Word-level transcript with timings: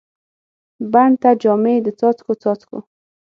بڼ 0.91 1.09
ته 1.21 1.29
جامې 1.41 1.75
د 1.85 1.87
څاڅکو، 1.99 2.33
څاڅکو 2.41 2.77